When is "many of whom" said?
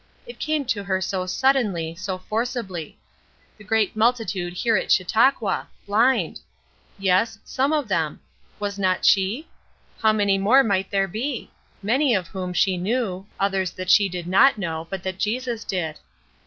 11.83-12.51